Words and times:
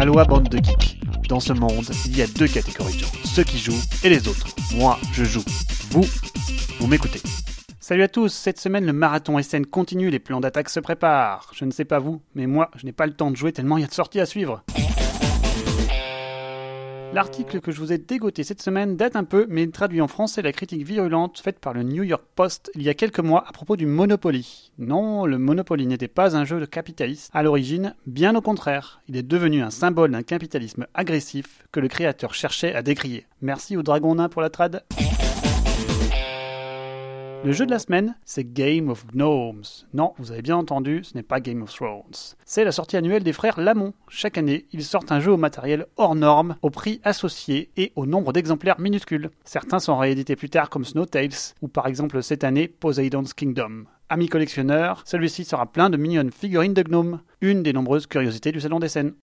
Aloha 0.00 0.24
bande 0.24 0.48
de 0.48 0.56
geeks. 0.56 0.98
Dans 1.28 1.40
ce 1.40 1.52
monde, 1.52 1.84
il 2.06 2.16
y 2.16 2.22
a 2.22 2.26
deux 2.26 2.48
catégories 2.48 2.94
de 2.94 3.00
gens, 3.00 3.12
ceux 3.22 3.44
qui 3.44 3.58
jouent 3.58 3.82
et 4.02 4.08
les 4.08 4.28
autres. 4.28 4.46
Moi, 4.74 4.98
je 5.12 5.24
joue. 5.24 5.44
Vous, 5.90 6.06
vous 6.78 6.86
m'écoutez. 6.86 7.20
Salut 7.80 8.02
à 8.02 8.08
tous, 8.08 8.32
cette 8.32 8.58
semaine 8.58 8.86
le 8.86 8.94
marathon 8.94 9.38
SN 9.42 9.66
continue, 9.66 10.08
les 10.08 10.18
plans 10.18 10.40
d'attaque 10.40 10.70
se 10.70 10.80
préparent. 10.80 11.50
Je 11.54 11.66
ne 11.66 11.70
sais 11.70 11.84
pas 11.84 11.98
vous, 11.98 12.22
mais 12.34 12.46
moi, 12.46 12.70
je 12.76 12.86
n'ai 12.86 12.92
pas 12.92 13.04
le 13.04 13.12
temps 13.12 13.30
de 13.30 13.36
jouer 13.36 13.52
tellement 13.52 13.76
il 13.76 13.82
y 13.82 13.84
a 13.84 13.88
de 13.88 13.92
sorties 13.92 14.20
à 14.20 14.26
suivre. 14.26 14.64
L'article 17.12 17.60
que 17.60 17.72
je 17.72 17.80
vous 17.80 17.92
ai 17.92 17.98
dégoté 17.98 18.44
cette 18.44 18.62
semaine 18.62 18.96
date 18.96 19.16
un 19.16 19.24
peu, 19.24 19.46
mais 19.48 19.66
traduit 19.66 20.00
en 20.00 20.06
français 20.06 20.42
la 20.42 20.52
critique 20.52 20.86
virulente 20.86 21.40
faite 21.40 21.58
par 21.58 21.72
le 21.72 21.82
New 21.82 22.04
York 22.04 22.22
Post 22.36 22.70
il 22.76 22.82
y 22.82 22.88
a 22.88 22.94
quelques 22.94 23.18
mois 23.18 23.44
à 23.48 23.50
propos 23.50 23.76
du 23.76 23.84
Monopoly. 23.84 24.70
Non, 24.78 25.26
le 25.26 25.36
Monopoly 25.36 25.88
n'était 25.88 26.06
pas 26.06 26.36
un 26.36 26.44
jeu 26.44 26.60
de 26.60 26.66
capitaliste 26.66 27.30
à 27.34 27.42
l'origine, 27.42 27.96
bien 28.06 28.36
au 28.36 28.40
contraire. 28.40 29.00
Il 29.08 29.16
est 29.16 29.24
devenu 29.24 29.60
un 29.60 29.70
symbole 29.70 30.12
d'un 30.12 30.22
capitalisme 30.22 30.86
agressif 30.94 31.64
que 31.72 31.80
le 31.80 31.88
créateur 31.88 32.32
cherchait 32.32 32.76
à 32.76 32.82
décrier. 32.82 33.26
Merci 33.42 33.76
au 33.76 33.82
Dragon 33.82 34.14
Nain 34.14 34.28
pour 34.28 34.40
la 34.40 34.50
trad. 34.50 34.84
Le 37.42 37.52
jeu 37.52 37.64
de 37.64 37.70
la 37.70 37.78
semaine, 37.78 38.16
c'est 38.26 38.52
Game 38.52 38.90
of 38.90 39.06
Gnomes. 39.06 39.62
Non, 39.94 40.12
vous 40.18 40.30
avez 40.30 40.42
bien 40.42 40.58
entendu, 40.58 41.02
ce 41.04 41.14
n'est 41.14 41.22
pas 41.22 41.40
Game 41.40 41.62
of 41.62 41.72
Thrones. 41.72 42.36
C'est 42.44 42.64
la 42.64 42.72
sortie 42.72 42.98
annuelle 42.98 43.22
des 43.22 43.32
frères 43.32 43.58
Lamont. 43.58 43.94
Chaque 44.08 44.36
année, 44.36 44.66
ils 44.72 44.84
sortent 44.84 45.10
un 45.10 45.20
jeu 45.20 45.32
au 45.32 45.38
matériel 45.38 45.86
hors 45.96 46.14
norme, 46.14 46.56
au 46.60 46.68
prix 46.68 47.00
associé 47.02 47.70
et 47.78 47.92
au 47.96 48.04
nombre 48.04 48.34
d'exemplaires 48.34 48.78
minuscules. 48.78 49.30
Certains 49.44 49.78
sont 49.78 49.96
réédités 49.96 50.36
plus 50.36 50.50
tard 50.50 50.68
comme 50.68 50.84
Snowtales, 50.84 51.54
ou 51.62 51.68
par 51.68 51.86
exemple 51.86 52.22
cette 52.22 52.44
année 52.44 52.68
Poseidon's 52.68 53.32
Kingdom. 53.32 53.84
Amis 54.10 54.28
collectionneurs, 54.28 55.02
celui-ci 55.06 55.44
sera 55.44 55.64
plein 55.64 55.88
de 55.88 55.96
mignonnes 55.96 56.32
figurines 56.32 56.74
de 56.74 56.82
gnomes, 56.82 57.20
une 57.40 57.62
des 57.62 57.72
nombreuses 57.72 58.06
curiosités 58.06 58.52
du 58.52 58.60
Salon 58.60 58.80
des 58.80 58.88
Scènes. 58.88 59.14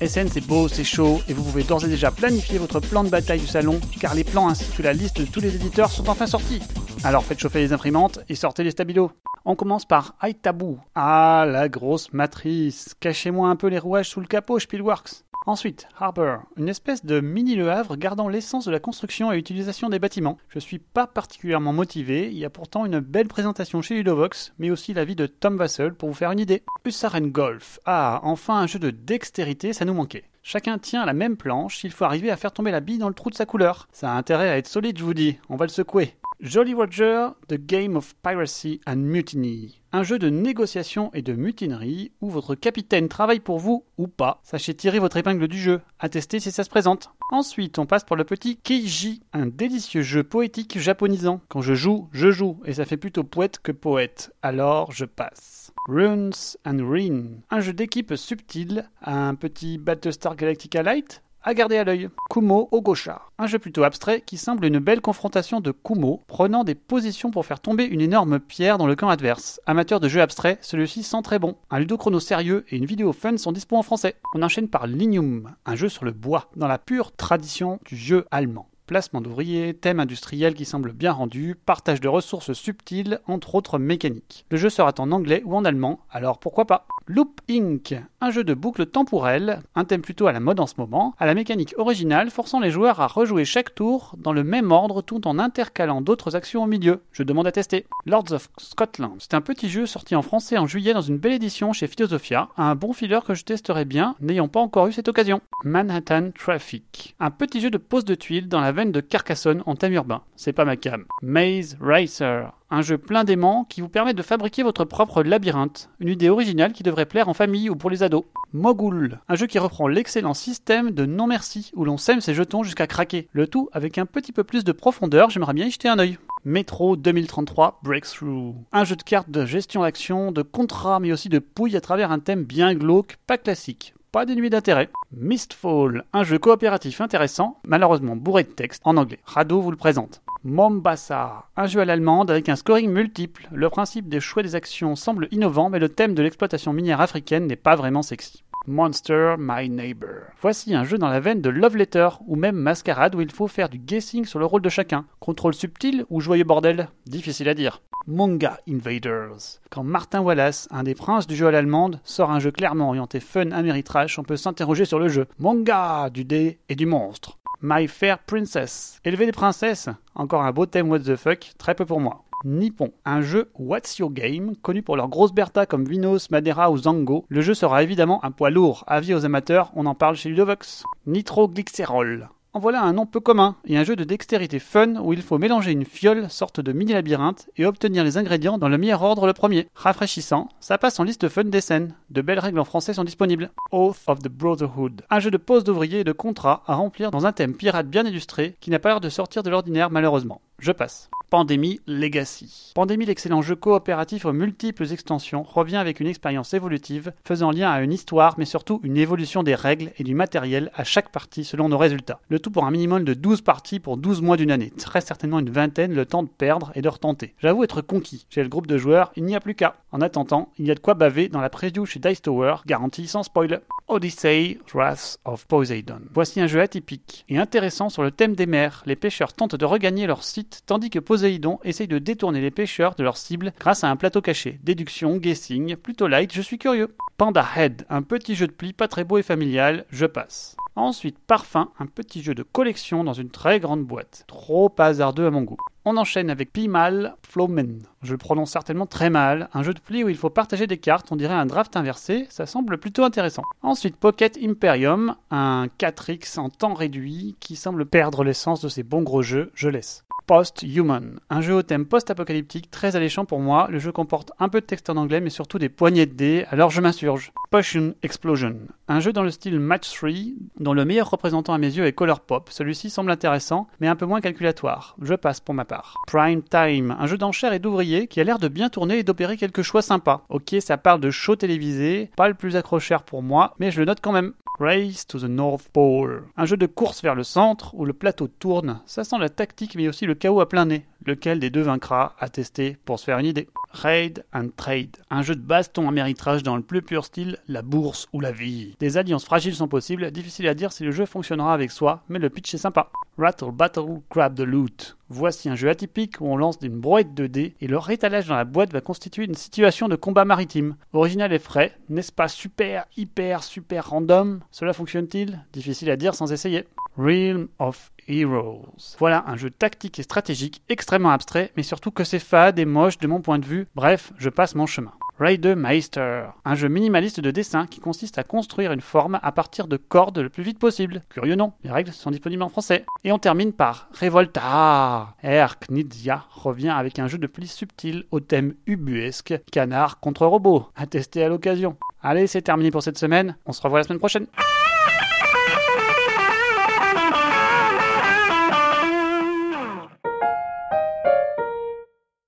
SN 0.00 0.28
c'est 0.28 0.46
beau, 0.46 0.68
c'est 0.68 0.84
chaud, 0.84 1.20
et 1.28 1.32
vous 1.32 1.42
pouvez 1.42 1.62
d'ores 1.62 1.84
et 1.84 1.88
déjà 1.88 2.10
planifier 2.10 2.58
votre 2.58 2.80
plan 2.80 3.02
de 3.02 3.08
bataille 3.08 3.40
du 3.40 3.46
salon, 3.46 3.80
car 3.98 4.14
les 4.14 4.24
plans 4.24 4.48
ainsi 4.48 4.66
que 4.76 4.82
la 4.82 4.92
liste 4.92 5.20
de 5.20 5.24
tous 5.24 5.40
les 5.40 5.54
éditeurs 5.54 5.90
sont 5.90 6.08
enfin 6.10 6.26
sortis. 6.26 6.60
Alors 7.02 7.24
faites 7.24 7.38
chauffer 7.38 7.60
les 7.60 7.72
imprimantes 7.72 8.20
et 8.28 8.34
sortez 8.34 8.62
les 8.62 8.72
stabilos. 8.72 9.10
On 9.48 9.54
commence 9.54 9.84
par 9.84 10.16
Aitabu. 10.24 10.74
Ah, 10.96 11.46
la 11.48 11.68
grosse 11.68 12.12
matrice. 12.12 12.96
Cachez-moi 12.98 13.48
un 13.48 13.54
peu 13.54 13.68
les 13.68 13.78
rouages 13.78 14.08
sous 14.08 14.18
le 14.18 14.26
capot, 14.26 14.58
Spielworks. 14.58 15.22
Ensuite, 15.46 15.86
Harbour, 15.96 16.38
une 16.56 16.68
espèce 16.68 17.04
de 17.04 17.20
mini 17.20 17.54
Le 17.54 17.70
Havre 17.70 17.94
gardant 17.94 18.28
l'essence 18.28 18.64
de 18.64 18.72
la 18.72 18.80
construction 18.80 19.32
et 19.32 19.38
utilisation 19.38 19.88
des 19.88 20.00
bâtiments. 20.00 20.38
Je 20.48 20.58
suis 20.58 20.80
pas 20.80 21.06
particulièrement 21.06 21.72
motivé, 21.72 22.26
il 22.26 22.36
y 22.36 22.44
a 22.44 22.50
pourtant 22.50 22.84
une 22.86 22.98
belle 22.98 23.28
présentation 23.28 23.82
chez 23.82 23.94
Ludovox, 23.94 24.52
mais 24.58 24.72
aussi 24.72 24.92
l'avis 24.92 25.14
de 25.14 25.26
Tom 25.26 25.56
Vassel 25.56 25.94
pour 25.94 26.08
vous 26.08 26.16
faire 26.16 26.32
une 26.32 26.40
idée. 26.40 26.64
Hussaren 26.84 27.30
Golf. 27.30 27.78
Ah, 27.84 28.18
enfin 28.24 28.56
un 28.56 28.66
jeu 28.66 28.80
de 28.80 28.90
dextérité, 28.90 29.72
ça 29.72 29.84
nous 29.84 29.94
manquait. 29.94 30.24
Chacun 30.42 30.78
tient 30.78 31.06
la 31.06 31.12
même 31.12 31.36
planche, 31.36 31.84
il 31.84 31.92
faut 31.92 32.04
arriver 32.04 32.32
à 32.32 32.36
faire 32.36 32.52
tomber 32.52 32.72
la 32.72 32.80
bille 32.80 32.98
dans 32.98 33.08
le 33.08 33.14
trou 33.14 33.30
de 33.30 33.36
sa 33.36 33.46
couleur. 33.46 33.86
Ça 33.92 34.12
a 34.12 34.16
intérêt 34.16 34.50
à 34.50 34.58
être 34.58 34.66
solide, 34.66 34.98
je 34.98 35.04
vous 35.04 35.14
dis, 35.14 35.38
on 35.48 35.54
va 35.54 35.66
le 35.66 35.70
secouer. 35.70 36.16
Jolly 36.40 36.74
Roger, 36.74 37.28
The 37.48 37.54
Game 37.54 37.96
of 37.96 38.14
Piracy 38.22 38.80
and 38.86 38.96
Mutiny. 38.96 39.80
Un 39.92 40.02
jeu 40.02 40.18
de 40.18 40.28
négociation 40.28 41.10
et 41.14 41.22
de 41.22 41.32
mutinerie 41.32 42.12
où 42.20 42.28
votre 42.28 42.54
capitaine 42.54 43.08
travaille 43.08 43.40
pour 43.40 43.58
vous 43.58 43.86
ou 43.96 44.06
pas. 44.06 44.40
Sachez 44.42 44.74
tirer 44.74 44.98
votre 44.98 45.16
épingle 45.16 45.48
du 45.48 45.58
jeu. 45.58 45.80
Attestez 45.98 46.38
si 46.38 46.52
ça 46.52 46.64
se 46.64 46.68
présente. 46.68 47.10
Ensuite, 47.32 47.78
on 47.78 47.86
passe 47.86 48.04
pour 48.04 48.16
le 48.16 48.24
petit 48.24 48.58
Keiji, 48.58 49.22
un 49.32 49.46
délicieux 49.46 50.02
jeu 50.02 50.22
poétique 50.22 50.78
japonisant. 50.78 51.40
Quand 51.48 51.62
je 51.62 51.74
joue, 51.74 52.08
je 52.12 52.30
joue, 52.30 52.60
et 52.66 52.74
ça 52.74 52.84
fait 52.84 52.98
plutôt 52.98 53.24
poète 53.24 53.58
que 53.62 53.72
poète. 53.72 54.34
Alors 54.42 54.92
je 54.92 55.06
passe. 55.06 55.72
Runes 55.88 56.32
and 56.66 56.78
Rin, 56.82 57.22
un 57.50 57.60
jeu 57.60 57.72
d'équipe 57.72 58.14
subtil, 58.16 58.90
un 59.02 59.34
petit 59.36 59.78
Battlestar 59.78 60.36
Galactica 60.36 60.82
Light, 60.82 61.22
à 61.46 61.54
garder 61.54 61.78
à 61.78 61.84
l'œil. 61.84 62.10
Kumo 62.28 62.68
Ogosha, 62.72 63.22
un 63.38 63.46
jeu 63.46 63.60
plutôt 63.60 63.84
abstrait 63.84 64.20
qui 64.20 64.36
semble 64.36 64.66
une 64.66 64.80
belle 64.80 65.00
confrontation 65.00 65.60
de 65.60 65.70
Kumo, 65.70 66.22
prenant 66.26 66.64
des 66.64 66.74
positions 66.74 67.30
pour 67.30 67.46
faire 67.46 67.60
tomber 67.60 67.84
une 67.84 68.00
énorme 68.00 68.40
pierre 68.40 68.78
dans 68.78 68.88
le 68.88 68.96
camp 68.96 69.08
adverse. 69.08 69.60
Amateur 69.64 70.00
de 70.00 70.08
jeux 70.08 70.20
abstraits, 70.20 70.58
celui-ci 70.60 71.04
sent 71.04 71.22
très 71.22 71.38
bon. 71.38 71.56
Un 71.70 71.78
ludochrono 71.78 72.18
sérieux 72.18 72.64
et 72.68 72.76
une 72.76 72.84
vidéo 72.84 73.12
fun 73.12 73.36
sont 73.38 73.52
dispo 73.52 73.76
en 73.76 73.82
français. 73.82 74.16
On 74.34 74.42
enchaîne 74.42 74.68
par 74.68 74.88
Linium, 74.88 75.54
un 75.64 75.76
jeu 75.76 75.88
sur 75.88 76.04
le 76.04 76.10
bois, 76.10 76.50
dans 76.56 76.68
la 76.68 76.78
pure 76.78 77.12
tradition 77.12 77.78
du 77.86 77.96
jeu 77.96 78.26
allemand 78.32 78.68
placement 78.86 79.20
d'ouvriers, 79.20 79.74
thème 79.74 80.00
industriel 80.00 80.54
qui 80.54 80.64
semble 80.64 80.92
bien 80.92 81.12
rendu, 81.12 81.56
partage 81.66 82.00
de 82.00 82.08
ressources 82.08 82.52
subtiles, 82.52 83.20
entre 83.26 83.54
autres 83.54 83.78
mécaniques. 83.78 84.46
Le 84.50 84.56
jeu 84.56 84.70
sera 84.70 84.92
en 84.98 85.12
anglais 85.12 85.42
ou 85.44 85.56
en 85.56 85.64
allemand, 85.64 86.00
alors 86.10 86.38
pourquoi 86.38 86.66
pas? 86.66 86.86
Loop 87.08 87.40
Inc., 87.48 87.94
un 88.20 88.30
jeu 88.30 88.42
de 88.42 88.54
boucle 88.54 88.86
temporelle, 88.86 89.62
un 89.76 89.84
thème 89.84 90.02
plutôt 90.02 90.26
à 90.26 90.32
la 90.32 90.40
mode 90.40 90.58
en 90.58 90.66
ce 90.66 90.74
moment, 90.78 91.14
à 91.18 91.26
la 91.26 91.34
mécanique 91.34 91.74
originale 91.76 92.30
forçant 92.30 92.58
les 92.58 92.70
joueurs 92.70 93.00
à 93.00 93.06
rejouer 93.06 93.44
chaque 93.44 93.74
tour 93.74 94.14
dans 94.18 94.32
le 94.32 94.42
même 94.42 94.72
ordre 94.72 95.02
tout 95.02 95.28
en 95.28 95.38
intercalant 95.38 96.00
d'autres 96.00 96.34
actions 96.34 96.64
au 96.64 96.66
milieu. 96.66 97.02
Je 97.12 97.22
demande 97.22 97.46
à 97.46 97.52
tester. 97.52 97.86
Lords 98.06 98.32
of 98.32 98.48
Scotland, 98.58 99.16
c'est 99.18 99.34
un 99.34 99.40
petit 99.40 99.68
jeu 99.68 99.86
sorti 99.86 100.16
en 100.16 100.22
français 100.22 100.58
en 100.58 100.66
juillet 100.66 100.94
dans 100.94 101.00
une 101.00 101.18
belle 101.18 101.34
édition 101.34 101.72
chez 101.72 101.86
Philosophia, 101.86 102.48
un 102.56 102.74
bon 102.74 102.92
filler 102.92 103.20
que 103.24 103.34
je 103.34 103.44
testerai 103.44 103.84
bien, 103.84 104.16
n'ayant 104.20 104.48
pas 104.48 104.60
encore 104.60 104.88
eu 104.88 104.92
cette 104.92 105.08
occasion. 105.08 105.40
Manhattan 105.64 106.30
Traffic, 106.36 107.14
un 107.20 107.30
petit 107.30 107.60
jeu 107.60 107.70
de 107.70 107.78
pose 107.78 108.04
de 108.04 108.14
tuiles 108.14 108.48
dans 108.48 108.60
la 108.60 108.72
veine 108.76 108.92
de 108.92 109.00
Carcassonne 109.00 109.62
en 109.66 109.74
thème 109.74 109.94
urbain. 109.94 110.22
C'est 110.36 110.52
pas 110.52 110.66
ma 110.66 110.76
cam. 110.76 111.06
Maze 111.22 111.76
Racer, 111.80 112.52
un 112.70 112.82
jeu 112.82 112.98
plein 112.98 113.24
d'aimants 113.24 113.64
qui 113.64 113.80
vous 113.80 113.88
permet 113.88 114.12
de 114.12 114.22
fabriquer 114.22 114.62
votre 114.62 114.84
propre 114.84 115.22
labyrinthe. 115.22 115.88
Une 115.98 116.10
idée 116.10 116.28
originale 116.28 116.72
qui 116.72 116.82
devrait 116.82 117.06
plaire 117.06 117.28
en 117.28 117.34
famille 117.34 117.70
ou 117.70 117.74
pour 117.74 117.90
les 117.90 118.02
ados. 118.02 118.24
Mogul, 118.52 119.18
un 119.28 119.34
jeu 119.34 119.46
qui 119.46 119.58
reprend 119.58 119.88
l'excellent 119.88 120.34
système 120.34 120.90
de 120.90 121.06
non 121.06 121.26
merci 121.26 121.72
où 121.74 121.84
l'on 121.84 121.96
sème 121.96 122.20
ses 122.20 122.34
jetons 122.34 122.62
jusqu'à 122.62 122.86
craquer. 122.86 123.28
Le 123.32 123.46
tout 123.46 123.68
avec 123.72 123.98
un 123.98 124.06
petit 124.06 124.32
peu 124.32 124.44
plus 124.44 124.62
de 124.62 124.72
profondeur, 124.72 125.30
j'aimerais 125.30 125.54
bien 125.54 125.66
y 125.66 125.70
jeter 125.70 125.88
un 125.88 125.98
œil. 125.98 126.18
Metro 126.44 126.96
2033 126.96 127.80
Breakthrough. 127.82 128.54
Un 128.72 128.84
jeu 128.84 128.96
de 128.96 129.02
cartes 129.02 129.30
de 129.30 129.46
gestion 129.46 129.82
d'action, 129.82 130.32
de 130.32 130.42
contrat 130.42 131.00
mais 131.00 131.12
aussi 131.12 131.28
de 131.28 131.38
pouille 131.38 131.76
à 131.76 131.80
travers 131.80 132.12
un 132.12 132.18
thème 132.18 132.44
bien 132.44 132.74
glauque, 132.74 133.16
pas 133.26 133.38
classique 133.38 133.94
pas 134.16 134.24
dénué 134.24 134.48
d'intérêt. 134.48 134.88
Mistfall, 135.12 136.04
un 136.14 136.24
jeu 136.24 136.38
coopératif 136.38 137.02
intéressant, 137.02 137.58
malheureusement 137.66 138.16
bourré 138.16 138.44
de 138.44 138.48
texte 138.48 138.80
en 138.86 138.96
anglais. 138.96 139.18
Rado 139.26 139.60
vous 139.60 139.70
le 139.70 139.76
présente. 139.76 140.22
Mombasa, 140.42 141.50
un 141.54 141.66
jeu 141.66 141.80
à 141.80 141.84
l'allemande 141.84 142.30
avec 142.30 142.48
un 142.48 142.56
scoring 142.56 142.90
multiple. 142.90 143.46
Le 143.52 143.68
principe 143.68 144.08
des 144.08 144.20
choix 144.20 144.42
des 144.42 144.54
actions 144.54 144.96
semble 144.96 145.28
innovant, 145.32 145.68
mais 145.68 145.78
le 145.78 145.90
thème 145.90 146.14
de 146.14 146.22
l'exploitation 146.22 146.72
minière 146.72 147.02
africaine 147.02 147.46
n'est 147.46 147.56
pas 147.56 147.76
vraiment 147.76 148.00
sexy. 148.00 148.42
Monster 148.66 149.36
My 149.38 149.68
Neighbor. 149.68 150.26
Voici 150.40 150.74
un 150.74 150.84
jeu 150.84 150.98
dans 150.98 151.08
la 151.08 151.20
veine 151.20 151.40
de 151.40 151.50
Love 151.50 151.76
Letter 151.76 152.08
ou 152.26 152.36
même 152.36 152.56
Mascarade 152.56 153.14
où 153.14 153.20
il 153.20 153.30
faut 153.30 153.48
faire 153.48 153.68
du 153.68 153.78
guessing 153.78 154.24
sur 154.24 154.38
le 154.38 154.46
rôle 154.46 154.62
de 154.62 154.68
chacun. 154.68 155.04
Contrôle 155.20 155.54
subtil 155.54 156.04
ou 156.10 156.20
joyeux 156.20 156.44
bordel? 156.44 156.88
Difficile 157.06 157.48
à 157.48 157.54
dire. 157.54 157.82
Manga 158.06 158.60
Invaders. 158.68 159.60
Quand 159.70 159.82
Martin 159.82 160.20
Wallace, 160.20 160.68
un 160.70 160.82
des 160.82 160.94
princes 160.94 161.26
du 161.26 161.34
jeu 161.34 161.46
à 161.46 161.50
l'allemande, 161.50 162.00
sort 162.04 162.30
un 162.30 162.38
jeu 162.38 162.50
clairement 162.50 162.88
orienté 162.88 163.20
fun 163.20 163.50
Ameritrash, 163.50 164.18
on 164.18 164.22
peut 164.22 164.36
s'interroger 164.36 164.84
sur 164.84 164.98
le 164.98 165.08
jeu. 165.08 165.26
Manga 165.38 166.10
du 166.10 166.24
dé 166.24 166.58
et 166.68 166.76
du 166.76 166.86
monstre. 166.86 167.38
My 167.62 167.88
Fair 167.88 168.18
Princess. 168.18 169.00
Élever 169.04 169.26
des 169.26 169.32
princesses? 169.32 169.88
Encore 170.14 170.42
un 170.42 170.52
beau 170.52 170.66
thème 170.66 170.90
what 170.90 171.00
the 171.00 171.16
fuck, 171.16 171.52
très 171.58 171.74
peu 171.74 171.86
pour 171.86 172.00
moi. 172.00 172.25
Nippon, 172.44 172.92
un 173.04 173.22
jeu 173.22 173.50
What's 173.58 173.98
Your 173.98 174.12
Game, 174.12 174.54
connu 174.62 174.82
pour 174.82 174.96
leurs 174.96 175.08
grosses 175.08 175.32
Bertha 175.32 175.66
comme 175.66 175.84
Vinos, 175.84 176.30
Madeira 176.30 176.70
ou 176.70 176.76
Zango. 176.76 177.24
Le 177.28 177.40
jeu 177.40 177.54
sera 177.54 177.82
évidemment 177.82 178.24
un 178.24 178.30
poids 178.30 178.50
lourd, 178.50 178.84
avis 178.86 179.14
aux 179.14 179.24
amateurs, 179.24 179.72
on 179.74 179.86
en 179.86 179.94
parle 179.94 180.16
chez 180.16 180.28
Ludovox. 180.28 180.84
Nitroglycerol, 181.06 182.28
en 182.56 182.58
voilà 182.58 182.82
un 182.82 182.94
nom 182.94 183.04
peu 183.04 183.20
commun 183.20 183.56
et 183.66 183.76
un 183.76 183.84
jeu 183.84 183.96
de 183.96 184.04
dextérité 184.04 184.58
fun 184.58 184.96
où 184.96 185.12
il 185.12 185.20
faut 185.20 185.36
mélanger 185.36 185.72
une 185.72 185.84
fiole, 185.84 186.30
sorte 186.30 186.58
de 186.58 186.72
mini 186.72 186.94
labyrinthe, 186.94 187.50
et 187.58 187.66
obtenir 187.66 188.02
les 188.02 188.16
ingrédients 188.16 188.56
dans 188.56 188.70
le 188.70 188.78
meilleur 188.78 189.02
ordre 189.02 189.26
le 189.26 189.34
premier. 189.34 189.68
Rafraîchissant, 189.74 190.48
ça 190.58 190.78
passe 190.78 190.98
en 190.98 191.04
liste 191.04 191.28
fun 191.28 191.44
des 191.44 191.60
scènes. 191.60 191.94
De 192.08 192.22
belles 192.22 192.38
règles 192.38 192.58
en 192.58 192.64
français 192.64 192.94
sont 192.94 193.04
disponibles. 193.04 193.50
Oath 193.72 193.98
of 194.06 194.20
the 194.20 194.28
Brotherhood, 194.28 195.02
un 195.10 195.20
jeu 195.20 195.30
de 195.30 195.36
pose 195.36 195.64
d'ouvriers 195.64 196.00
et 196.00 196.04
de 196.04 196.12
contrats 196.12 196.62
à 196.66 196.76
remplir 196.76 197.10
dans 197.10 197.26
un 197.26 197.32
thème 197.32 197.54
pirate 197.54 197.88
bien 197.88 198.06
illustré 198.06 198.56
qui 198.58 198.70
n'a 198.70 198.78
pas 198.78 198.88
l'air 198.88 199.00
de 199.02 199.10
sortir 199.10 199.42
de 199.42 199.50
l'ordinaire 199.50 199.90
malheureusement. 199.90 200.40
Je 200.58 200.72
passe. 200.72 201.10
Pandémie 201.28 201.80
Legacy. 201.88 202.70
Pandémie, 202.76 203.04
l'excellent 203.04 203.42
jeu 203.42 203.56
coopératif 203.56 204.26
aux 204.26 204.32
multiples 204.32 204.92
extensions, 204.92 205.42
revient 205.42 205.76
avec 205.76 205.98
une 205.98 206.06
expérience 206.06 206.54
évolutive, 206.54 207.12
faisant 207.24 207.50
lien 207.50 207.68
à 207.68 207.80
une 207.80 207.92
histoire, 207.92 208.36
mais 208.38 208.44
surtout 208.44 208.80
une 208.84 208.96
évolution 208.96 209.42
des 209.42 209.56
règles 209.56 209.90
et 209.98 210.04
du 210.04 210.14
matériel 210.14 210.70
à 210.74 210.84
chaque 210.84 211.10
partie 211.10 211.44
selon 211.44 211.68
nos 211.68 211.78
résultats. 211.78 212.20
Le 212.28 212.38
tout 212.38 212.52
pour 212.52 212.64
un 212.64 212.70
minimum 212.70 213.02
de 213.02 213.12
12 213.12 213.40
parties 213.40 213.80
pour 213.80 213.96
12 213.96 214.22
mois 214.22 214.36
d'une 214.36 214.52
année. 214.52 214.72
Très 214.78 215.00
certainement 215.00 215.40
une 215.40 215.50
vingtaine, 215.50 215.94
le 215.94 216.06
temps 216.06 216.22
de 216.22 216.28
perdre 216.28 216.70
et 216.76 216.80
de 216.80 216.88
retenter. 216.88 217.34
J'avoue 217.38 217.64
être 217.64 217.80
conquis. 217.80 218.26
J'ai 218.30 218.44
le 218.44 218.48
groupe 218.48 218.68
de 218.68 218.78
joueurs, 218.78 219.10
il 219.16 219.24
n'y 219.24 219.34
a 219.34 219.40
plus 219.40 219.56
qu'à. 219.56 219.74
En 219.90 220.02
attendant, 220.02 220.52
il 220.58 220.66
y 220.66 220.70
a 220.70 220.76
de 220.76 220.80
quoi 220.80 220.94
baver 220.94 221.28
dans 221.28 221.40
la 221.40 221.50
preview 221.50 221.86
chez 221.86 221.98
Dice 221.98 222.22
Tower, 222.22 222.58
garantie 222.66 223.08
sans 223.08 223.24
spoil. 223.24 223.62
Odyssey, 223.88 224.58
Wrath 224.74 225.18
of 225.24 225.46
Poseidon. 225.46 226.00
Voici 226.12 226.40
un 226.40 226.48
jeu 226.48 226.60
atypique 226.60 227.24
et 227.28 227.38
intéressant 227.38 227.88
sur 227.88 228.02
le 228.02 228.10
thème 228.10 228.34
des 228.34 228.46
mers. 228.46 228.82
Les 228.84 228.96
pêcheurs 228.96 229.32
tentent 229.32 229.54
de 229.54 229.64
regagner 229.64 230.06
leur 230.06 230.24
site 230.24 230.62
tandis 230.66 230.90
que 230.90 230.98
Poséidon 231.16 231.58
essaye 231.64 231.88
de 231.88 231.98
détourner 231.98 232.42
les 232.42 232.50
pêcheurs 232.50 232.94
de 232.94 233.02
leur 233.02 233.16
cible 233.16 233.54
grâce 233.58 233.84
à 233.84 233.90
un 233.90 233.96
plateau 233.96 234.20
caché. 234.20 234.60
Déduction, 234.62 235.16
guessing, 235.16 235.74
plutôt 235.76 236.08
light, 236.08 236.30
je 236.30 236.42
suis 236.42 236.58
curieux. 236.58 236.94
Panda 237.16 237.42
Head, 237.56 237.86
un 237.88 238.02
petit 238.02 238.34
jeu 238.34 238.46
de 238.46 238.52
pli 238.52 238.74
pas 238.74 238.86
très 238.86 239.02
beau 239.02 239.16
et 239.16 239.22
familial, 239.22 239.86
je 239.88 240.04
passe. 240.04 240.58
Ensuite, 240.74 241.18
Parfum, 241.18 241.70
un 241.78 241.86
petit 241.86 242.22
jeu 242.22 242.34
de 242.34 242.42
collection 242.42 243.02
dans 243.02 243.14
une 243.14 243.30
très 243.30 243.60
grande 243.60 243.82
boîte. 243.82 244.24
Trop 244.26 244.70
hasardeux 244.76 245.24
à 245.24 245.30
mon 245.30 245.40
goût. 245.40 245.56
On 245.86 245.96
enchaîne 245.96 246.28
avec 246.28 246.52
Pimal 246.52 247.16
Flowman. 247.26 247.78
Je 248.02 248.12
le 248.12 248.18
prononce 248.18 248.50
certainement 248.50 248.84
très 248.84 249.08
mal. 249.08 249.48
Un 249.54 249.62
jeu 249.62 249.72
de 249.72 249.80
pli 249.80 250.04
où 250.04 250.10
il 250.10 250.18
faut 250.18 250.28
partager 250.28 250.66
des 250.66 250.76
cartes, 250.76 251.10
on 251.12 251.16
dirait 251.16 251.32
un 251.32 251.46
draft 251.46 251.78
inversé. 251.78 252.26
Ça 252.28 252.44
semble 252.44 252.76
plutôt 252.76 253.04
intéressant. 253.04 253.44
Ensuite, 253.62 253.96
Pocket 253.96 254.36
Imperium, 254.36 255.16
un 255.30 255.68
4X 255.78 256.38
en 256.38 256.50
temps 256.50 256.74
réduit 256.74 257.36
qui 257.40 257.56
semble 257.56 257.86
perdre 257.86 258.22
l'essence 258.22 258.60
de 258.60 258.68
ses 258.68 258.82
bons 258.82 259.02
gros 259.02 259.22
jeux. 259.22 259.50
Je 259.54 259.70
laisse. 259.70 260.04
Post-Human, 260.26 261.20
un 261.30 261.40
jeu 261.40 261.54
au 261.54 261.62
thème 261.62 261.86
post-apocalyptique 261.86 262.68
très 262.68 262.96
alléchant 262.96 263.24
pour 263.24 263.38
moi. 263.38 263.68
Le 263.70 263.78
jeu 263.78 263.92
comporte 263.92 264.32
un 264.40 264.48
peu 264.48 264.60
de 264.60 264.66
texte 264.66 264.90
en 264.90 264.96
anglais 264.96 265.20
mais 265.20 265.30
surtout 265.30 265.60
des 265.60 265.68
poignées 265.68 266.06
de 266.06 266.14
dés, 266.14 266.44
alors 266.50 266.70
je 266.70 266.80
m'insurge. 266.80 267.32
Potion 267.52 267.94
Explosion, 268.02 268.56
un 268.88 268.98
jeu 268.98 269.12
dans 269.12 269.22
le 269.22 269.30
style 269.30 269.60
Match 269.60 269.88
3 269.94 270.10
dont 270.58 270.72
le 270.72 270.84
meilleur 270.84 271.08
représentant 271.08 271.54
à 271.54 271.58
mes 271.58 271.76
yeux 271.76 271.86
est 271.86 271.92
Color 271.92 272.18
Pop. 272.20 272.48
Celui-ci 272.50 272.90
semble 272.90 273.12
intéressant 273.12 273.68
mais 273.78 273.86
un 273.86 273.94
peu 273.94 274.04
moins 274.04 274.20
calculatoire. 274.20 274.96
Je 275.00 275.14
passe 275.14 275.38
pour 275.38 275.54
ma 275.54 275.64
part. 275.64 275.94
Prime 276.08 276.42
Time, 276.42 276.96
un 276.98 277.06
jeu 277.06 277.18
d'enchères 277.18 277.52
et 277.52 277.60
d'ouvriers 277.60 278.08
qui 278.08 278.20
a 278.20 278.24
l'air 278.24 278.40
de 278.40 278.48
bien 278.48 278.68
tourner 278.68 278.98
et 278.98 279.04
d'opérer 279.04 279.36
quelques 279.36 279.62
choix 279.62 279.80
sympas. 279.80 280.24
Ok, 280.28 280.56
ça 280.58 280.76
parle 280.76 281.00
de 281.00 281.10
show 281.10 281.36
télévisé, 281.36 282.10
pas 282.16 282.26
le 282.26 282.34
plus 282.34 282.56
accrocheur 282.56 283.04
pour 283.04 283.22
moi, 283.22 283.54
mais 283.60 283.70
je 283.70 283.78
le 283.78 283.86
note 283.86 284.00
quand 284.02 284.12
même. 284.12 284.32
Race 284.58 285.06
to 285.06 285.18
the 285.18 285.24
North 285.24 285.68
Pole. 285.72 286.24
Un 286.36 286.46
jeu 286.46 286.56
de 286.56 286.66
course 286.66 287.02
vers 287.02 287.14
le 287.14 287.24
centre 287.24 287.74
où 287.74 287.84
le 287.84 287.92
plateau 287.92 288.26
tourne. 288.26 288.80
Ça 288.86 289.04
sent 289.04 289.18
la 289.18 289.28
tactique 289.28 289.76
mais 289.76 289.88
aussi 289.88 290.06
le 290.06 290.14
chaos 290.14 290.40
à 290.40 290.48
plein 290.48 290.64
nez. 290.64 290.86
Lequel 291.06 291.38
des 291.38 291.50
deux 291.50 291.62
vaincra 291.62 292.16
à 292.18 292.28
tester 292.28 292.76
pour 292.84 292.98
se 292.98 293.04
faire 293.04 293.18
une 293.18 293.26
idée. 293.26 293.48
Raid 293.70 294.24
and 294.32 294.48
Trade. 294.56 294.96
Un 295.08 295.22
jeu 295.22 295.36
de 295.36 295.40
baston 295.40 295.88
à 295.88 295.92
méritrage 295.92 296.42
dans 296.42 296.56
le 296.56 296.62
plus 296.62 296.82
pur 296.82 297.04
style 297.04 297.38
la 297.46 297.62
bourse 297.62 298.08
ou 298.12 298.20
la 298.20 298.32
vie. 298.32 298.74
Des 298.80 298.96
alliances 298.96 299.24
fragiles 299.24 299.54
sont 299.54 299.68
possibles, 299.68 300.10
difficile 300.10 300.48
à 300.48 300.54
dire 300.54 300.72
si 300.72 300.82
le 300.82 300.90
jeu 300.90 301.06
fonctionnera 301.06 301.54
avec 301.54 301.70
soi, 301.70 302.02
mais 302.08 302.18
le 302.18 302.30
pitch 302.30 302.54
est 302.54 302.58
sympa. 302.58 302.90
Rattle 303.18 303.52
Battle 303.52 304.00
Grab 304.10 304.34
the 304.34 304.40
Loot. 304.40 304.96
Voici 305.08 305.48
un 305.48 305.54
jeu 305.54 305.70
atypique 305.70 306.20
où 306.20 306.26
on 306.26 306.36
lance 306.36 306.58
une 306.60 306.80
brouette 306.80 307.14
de 307.14 307.26
dés 307.26 307.54
et 307.60 307.68
leur 307.68 307.88
étalage 307.88 308.26
dans 308.26 308.34
la 308.34 308.44
boîte 308.44 308.72
va 308.72 308.80
constituer 308.80 309.24
une 309.24 309.34
situation 309.34 309.88
de 309.88 309.96
combat 309.96 310.24
maritime. 310.24 310.76
Original 310.92 311.32
et 311.32 311.38
frais, 311.38 311.76
n'est-ce 311.88 312.12
pas 312.12 312.28
super, 312.28 312.86
hyper, 312.96 313.44
super 313.44 313.90
random? 313.90 314.40
Cela 314.50 314.72
fonctionne-t-il? 314.72 315.44
Difficile 315.52 315.90
à 315.90 315.96
dire 315.96 316.14
sans 316.14 316.32
essayer. 316.32 316.64
Realm 316.96 317.48
of 317.58 317.92
Heroes. 318.08 318.96
Voilà 318.98 319.24
un 319.26 319.36
jeu 319.36 319.50
tactique 319.50 319.98
et 319.98 320.02
stratégique 320.02 320.62
extrêmement 320.68 321.10
abstrait, 321.10 321.52
mais 321.56 321.62
surtout 321.62 321.90
que 321.90 322.04
c'est 322.04 322.18
fade 322.18 322.58
et 322.58 322.64
moche 322.64 322.98
de 322.98 323.06
mon 323.06 323.20
point 323.20 323.38
de 323.38 323.44
vue. 323.44 323.66
Bref, 323.74 324.12
je 324.18 324.30
passe 324.30 324.54
mon 324.54 324.66
chemin. 324.66 324.92
Raider 325.18 325.54
Meister, 325.54 326.24
un 326.44 326.54
jeu 326.54 326.68
minimaliste 326.68 327.20
de 327.20 327.30
dessin 327.30 327.66
qui 327.66 327.80
consiste 327.80 328.18
à 328.18 328.22
construire 328.22 328.72
une 328.72 328.82
forme 328.82 329.18
à 329.22 329.32
partir 329.32 329.66
de 329.66 329.78
cordes 329.78 330.18
le 330.18 330.28
plus 330.28 330.42
vite 330.42 330.58
possible. 330.58 331.02
Curieux 331.08 331.36
non, 331.36 331.54
les 331.64 331.70
règles 331.70 331.92
sont 331.92 332.10
disponibles 332.10 332.42
en 332.42 332.50
français. 332.50 332.84
Et 333.02 333.12
on 333.12 333.18
termine 333.18 333.54
par 333.54 333.88
Revolta. 333.98 335.14
Erk 335.22 335.70
Nidzia 335.70 336.26
revient 336.30 336.68
avec 336.68 336.98
un 336.98 337.08
jeu 337.08 337.16
de 337.16 337.26
pli 337.26 337.46
subtil 337.46 338.04
au 338.10 338.20
thème 338.20 338.54
ubuesque, 338.66 339.34
canard 339.50 340.00
contre 340.00 340.26
robot, 340.26 340.68
à 340.76 340.84
à 340.84 341.28
l'occasion. 341.28 341.78
Allez, 342.02 342.26
c'est 342.26 342.42
terminé 342.42 342.70
pour 342.70 342.82
cette 342.82 342.98
semaine, 342.98 343.36
on 343.46 343.52
se 343.52 343.62
revoit 343.62 343.78
la 343.78 343.84
semaine 343.84 343.98
prochaine. 343.98 344.26